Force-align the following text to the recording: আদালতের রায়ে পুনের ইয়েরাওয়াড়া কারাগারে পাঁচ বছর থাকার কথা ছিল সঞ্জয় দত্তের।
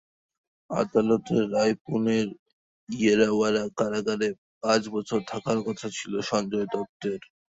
আদালতের 0.69 1.43
রায়ে 1.53 1.75
পুনের 1.83 2.27
ইয়েরাওয়াড়া 2.89 3.63
কারাগারে 3.77 4.29
পাঁচ 4.63 4.81
বছর 4.95 5.19
থাকার 5.27 5.59
কথা 5.67 5.87
ছিল 5.97 6.13
সঞ্জয় 6.29 6.67
দত্তের। 6.73 7.21